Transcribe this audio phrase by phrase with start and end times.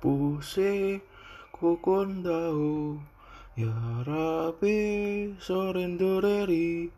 [0.00, 1.00] Puse
[1.52, 2.96] kokondao
[3.56, 3.74] ya
[4.08, 4.78] rabe
[5.36, 6.88] sorendoreri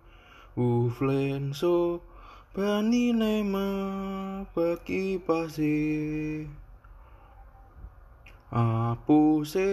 [0.57, 1.99] uflenso
[2.55, 6.47] bani nema baki pase.
[8.53, 9.69] Apuse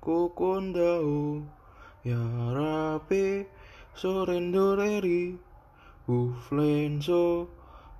[0.00, 1.42] kokondao
[2.04, 2.22] ya
[2.54, 3.50] rabe
[3.98, 5.34] sorendoreri
[6.06, 7.48] uflenso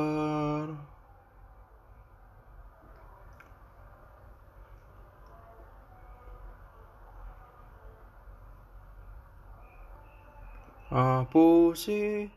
[10.89, 12.29] Apuse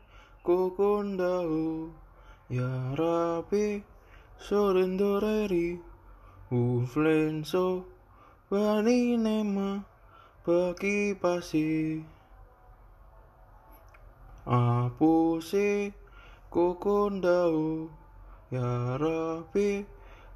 [0.43, 1.89] kokondao
[2.49, 3.83] ya rabe
[4.39, 5.79] sorendoreri
[6.51, 7.83] uflenso
[8.49, 9.83] bani nema
[10.45, 12.03] baki pasi.
[14.45, 15.91] Apuse
[16.49, 17.89] kokondao
[18.51, 19.85] ya rabe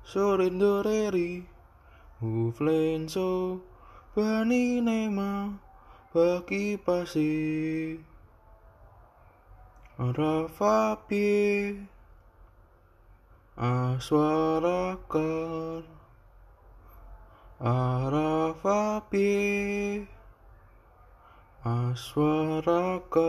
[0.03, 1.43] sorendoreri
[2.21, 3.61] uflenso
[4.15, 5.53] bani nema
[6.13, 7.99] baki pasi.
[10.01, 11.77] Rafapie
[13.57, 14.63] Aswarakar
[17.59, 19.11] Arafapie
[21.65, 23.21] Aswarakar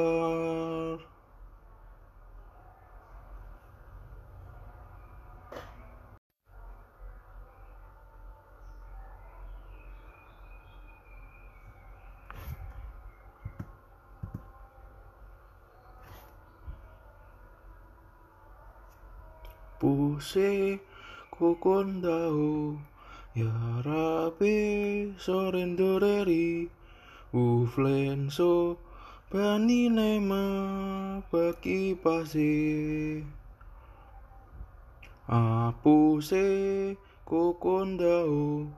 [19.83, 20.79] Puse
[21.35, 22.79] kokondao
[23.35, 23.51] ya
[23.83, 24.55] rabe
[25.19, 26.71] sorendoreri
[27.35, 28.79] uflenso
[29.27, 30.43] bani nema
[31.33, 33.27] baki pase
[35.27, 36.47] Apuse
[37.27, 38.71] kokondao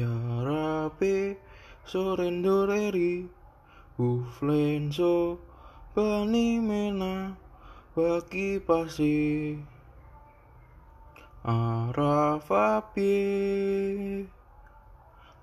[0.00, 0.12] ya
[0.48, 1.36] rabe
[1.84, 3.28] sorendoreri
[4.00, 5.36] uflenso
[5.94, 7.36] bani mena
[7.94, 9.58] baki pase
[11.48, 13.08] Arafapie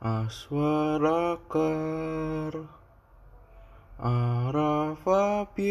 [0.06, 1.34] Aswarakar
[3.98, 5.66] Arafapie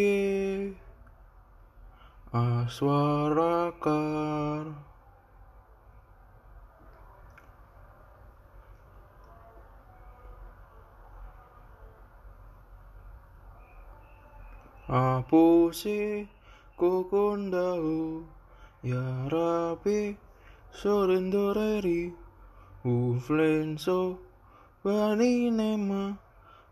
[2.35, 3.55] Aswarakar
[14.89, 16.27] Apuse
[16.77, 18.25] kokondao
[18.83, 20.17] ya rabe
[20.81, 22.13] sorendoreri
[22.85, 24.19] uflenso
[24.85, 26.03] bani nema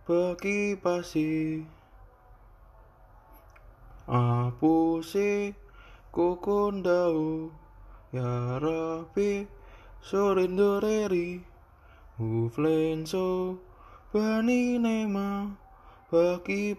[0.06, 1.62] baki pasi
[4.08, 5.54] Apuse
[6.12, 7.50] kokondao
[8.12, 9.46] ya rabe
[10.02, 11.40] sorendoreri
[12.19, 13.56] uflenso
[14.12, 15.26] bani nema
[16.10, 16.74] baki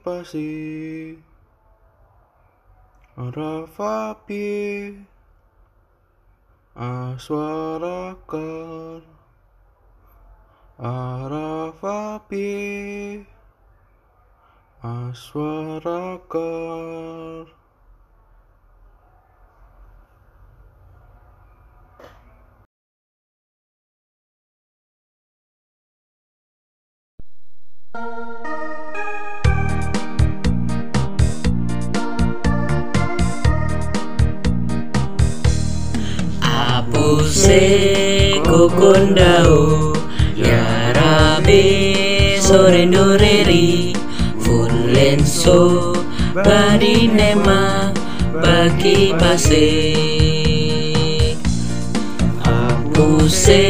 [6.75, 8.34] Aswarakar
[10.79, 12.47] Arafapi
[14.84, 16.34] Aswarakar
[27.95, 28.53] Thank you.
[37.33, 39.97] Apuse kokondao
[40.37, 43.97] ya rabe sorendoreri
[44.37, 45.97] fullenso
[46.35, 47.91] badi nema
[48.41, 49.66] baki pase.
[52.43, 53.61] Apuse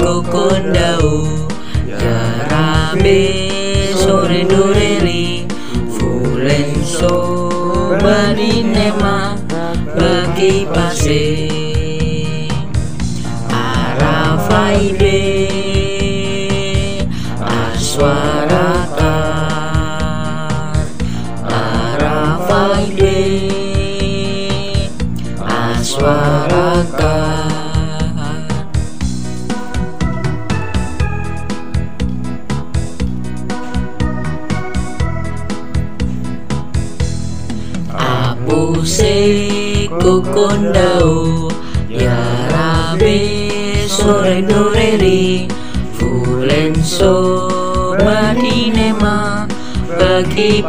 [0.00, 1.28] kokondao
[1.88, 2.20] ya
[2.50, 3.20] rabe
[4.04, 5.46] sorendoreri
[5.98, 7.12] fullenso
[8.02, 9.36] badi nema
[9.98, 11.47] baki pase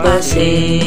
[0.09, 0.81] bagi pase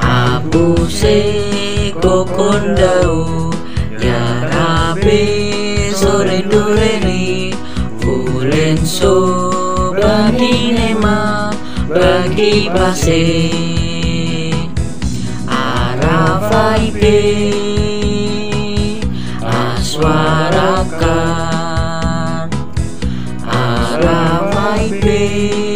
[0.00, 3.52] apu se kokon dau
[4.00, 7.52] ya rabe sore do re ri
[8.00, 9.14] fu len so
[10.00, 11.52] ma di ne ma
[11.92, 13.24] bagi pase
[15.44, 17.20] Arafai be
[20.32, 21.28] aswarakan
[23.44, 25.69] Arafai be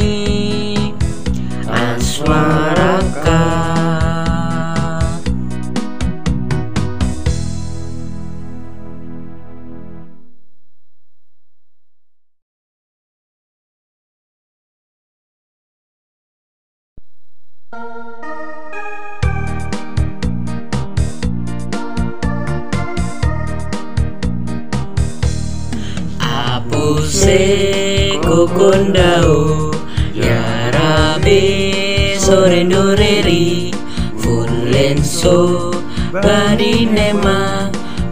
[28.65, 29.75] Kokondao
[30.17, 33.75] Ya rabe sore doreri
[34.17, 35.75] Fulenso
[36.13, 37.69] badi nema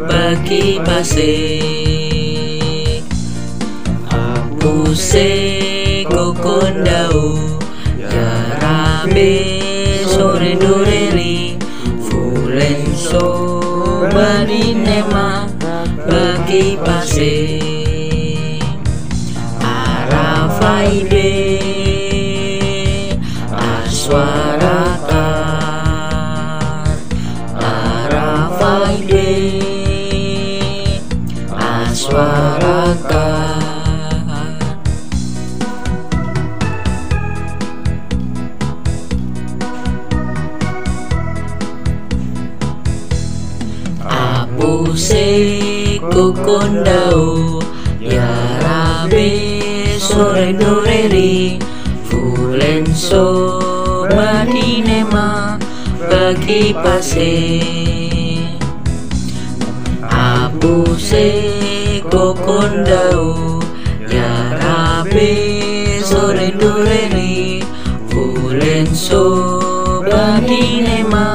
[0.08, 1.32] bagi pase.
[4.10, 7.24] Apuse kokondao
[7.96, 8.28] Ya
[8.60, 9.32] rabe
[10.04, 11.56] sore doreri
[12.04, 13.24] Fulenso
[14.12, 15.48] badi nema
[16.08, 17.71] bagi pase
[20.72, 21.51] Arafaide Aswarakan
[50.58, 51.58] do re ri
[52.08, 52.20] fu
[52.60, 53.24] len so
[54.16, 55.26] ma ti ne ma
[56.44, 57.30] chi pa se
[60.20, 60.74] a pu
[61.08, 61.26] se
[62.10, 63.60] ko o
[64.14, 64.32] ya
[64.62, 64.80] ra
[65.12, 65.28] pe
[66.10, 66.48] so re
[66.88, 67.36] re ri
[68.08, 68.24] fu
[68.62, 69.22] len so
[70.10, 71.28] ma ti ne ma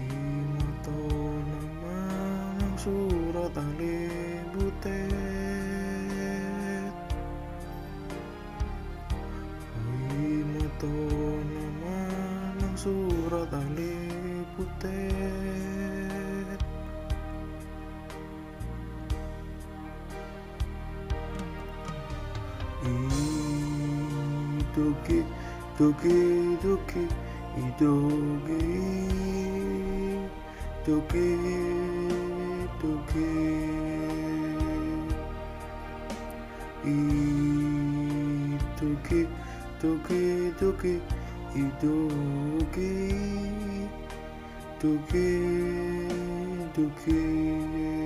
[0.55, 1.03] moto
[1.43, 1.99] nama
[2.79, 3.99] surat ale
[4.55, 5.03] butet.
[9.75, 10.23] Tai
[10.55, 10.95] moto
[11.43, 11.99] nama
[12.79, 13.99] surat ale
[24.79, 25.23] 時
[25.77, 26.79] 時々
[27.57, 27.85] 移動
[28.47, 28.53] に
[30.85, 32.87] 時々
[36.85, 39.27] いい時
[39.81, 40.71] 時々
[41.53, 41.87] 移動
[42.77, 42.87] に
[44.79, 47.98] 時々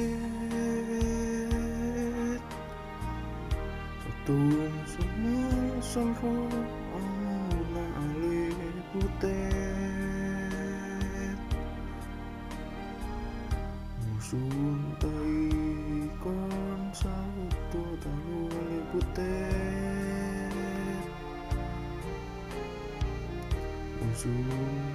[0.00, 0.40] putet
[4.30, 6.46] Tung semua salvo
[6.92, 8.52] amuna ale
[8.92, 9.40] putet.
[14.06, 20.54] Musun tai kon sauto tahu ale putet.
[24.04, 24.89] Musun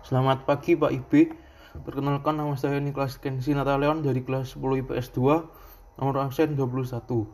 [0.06, 1.34] Selamat pagi Pak IB.
[1.82, 7.26] Perkenalkan nama saya Niklas Kensi Nataleon dari kelas 10 IPS 2, nomor absen 21.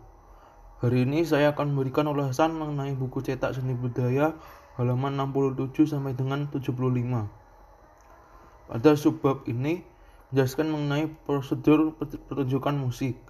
[0.80, 4.40] Hari ini saya akan memberikan ulasan mengenai buku cetak seni budaya
[4.80, 6.72] halaman 67 sampai dengan 75.
[8.72, 9.84] Pada subbab ini
[10.32, 13.20] menjelaskan mengenai prosedur pertunjukan musik.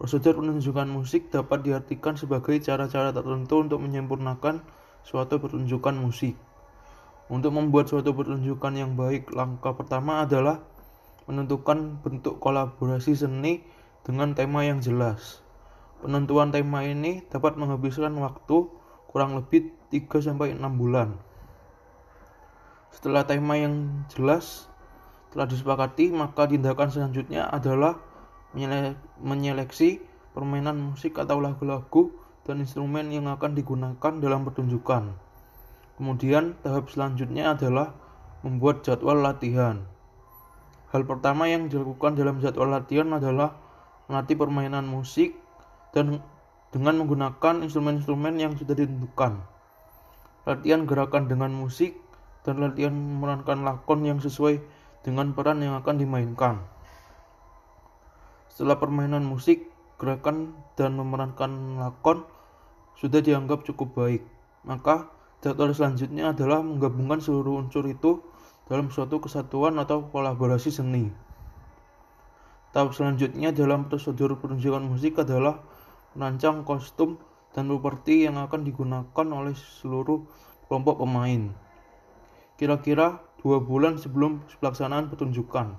[0.00, 4.64] Prosedur pertunjukan musik dapat diartikan sebagai cara-cara tertentu untuk menyempurnakan
[5.04, 6.53] suatu pertunjukan musik.
[7.32, 10.60] Untuk membuat suatu pertunjukan yang baik, langkah pertama adalah
[11.24, 13.64] menentukan bentuk kolaborasi seni
[14.04, 15.40] dengan tema yang jelas.
[16.04, 18.68] Penentuan tema ini dapat menghabiskan waktu
[19.08, 21.16] kurang lebih 3-6 bulan.
[22.92, 24.68] Setelah tema yang jelas
[25.32, 28.04] telah disepakati, maka tindakan selanjutnya adalah
[29.18, 30.04] menyeleksi
[30.36, 32.12] permainan musik atau lagu-lagu
[32.44, 35.23] dan instrumen yang akan digunakan dalam pertunjukan.
[35.94, 37.94] Kemudian tahap selanjutnya adalah
[38.42, 39.86] membuat jadwal latihan.
[40.90, 43.54] Hal pertama yang dilakukan dalam jadwal latihan adalah
[44.10, 45.38] melatih permainan musik
[45.94, 46.18] dan
[46.74, 49.38] dengan menggunakan instrumen-instrumen yang sudah ditentukan.
[50.44, 51.94] Latihan gerakan dengan musik
[52.42, 54.58] dan latihan memerankan lakon yang sesuai
[55.06, 56.60] dengan peran yang akan dimainkan.
[58.50, 62.26] Setelah permainan musik, gerakan dan memerankan lakon
[62.98, 64.22] sudah dianggap cukup baik,
[64.66, 65.13] maka
[65.44, 68.24] Jadwal selanjutnya adalah menggabungkan seluruh unsur itu
[68.64, 71.12] dalam suatu kesatuan atau kolaborasi seni.
[72.72, 75.60] Tahap selanjutnya dalam prosedur pertunjukan musik adalah
[76.16, 77.20] merancang kostum
[77.52, 80.24] dan properti yang akan digunakan oleh seluruh
[80.64, 81.52] kelompok pemain.
[82.56, 85.76] Kira-kira dua bulan sebelum pelaksanaan pertunjukan.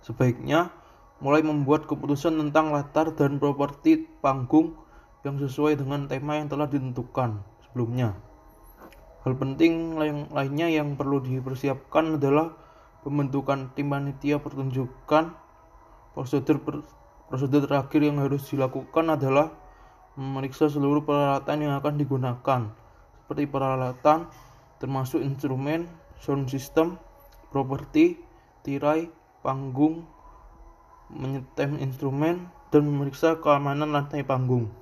[0.00, 0.72] Sebaiknya
[1.20, 4.80] mulai membuat keputusan tentang latar dan properti panggung
[5.28, 8.12] yang sesuai dengan tema yang telah ditentukan sebelumnya.
[9.24, 12.52] Hal penting lain lainnya yang perlu dipersiapkan adalah
[13.00, 15.32] pembentukan tim panitia pertunjukan,
[16.12, 16.84] prosedur per-
[17.32, 19.56] prosedur terakhir yang harus dilakukan adalah
[20.20, 22.60] memeriksa seluruh peralatan yang akan digunakan,
[23.24, 24.28] seperti peralatan
[24.76, 25.88] termasuk instrumen,
[26.20, 27.00] sound system,
[27.48, 28.20] properti,
[28.60, 29.08] tirai,
[29.40, 30.04] panggung,
[31.08, 34.81] menyetem instrumen, dan memeriksa keamanan lantai panggung.